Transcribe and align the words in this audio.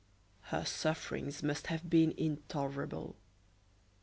Her 0.45 0.65
sufferings 0.65 1.43
must 1.43 1.67
have 1.67 1.87
been 1.87 2.15
intolerable. 2.17 3.17